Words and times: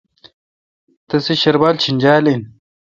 تسے 1.07 1.33
شربال 1.41 1.75
چینجال 1.83 2.23
این۔ 2.29 2.41